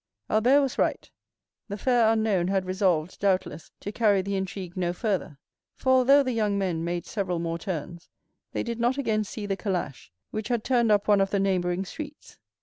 Albert 0.31 0.61
was 0.61 0.79
right; 0.79 1.11
the 1.67 1.77
fair 1.77 2.11
unknown 2.11 2.47
had 2.47 2.65
resolved, 2.65 3.19
doubtless, 3.19 3.69
to 3.79 3.91
carry 3.91 4.23
the 4.23 4.35
intrigue 4.35 4.75
no 4.75 4.93
farther; 4.93 5.37
for 5.75 5.91
although 5.91 6.23
the 6.23 6.31
young 6.31 6.57
men 6.57 6.83
made 6.83 7.05
several 7.05 7.37
more 7.37 7.59
turns, 7.59 8.09
they 8.51 8.63
did 8.63 8.79
not 8.79 8.97
again 8.97 9.23
see 9.23 9.45
the 9.45 9.55
calash, 9.55 10.11
which 10.31 10.47
had 10.47 10.63
turned 10.63 10.91
up 10.91 11.07
one 11.07 11.21
of 11.21 11.29
the 11.29 11.39
neighboring 11.39 11.85
streets. 11.85 12.39